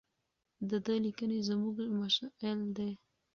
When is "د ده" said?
0.69-0.93